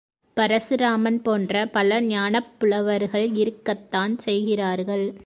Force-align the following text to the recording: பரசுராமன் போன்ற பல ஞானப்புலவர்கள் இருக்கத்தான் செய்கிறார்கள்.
பரசுராமன் 0.37 1.19
போன்ற 1.23 1.65
பல 1.65 2.01
ஞானப்புலவர்கள் 2.01 3.33
இருக்கத்தான் 3.33 4.17
செய்கிறார்கள். 4.17 5.13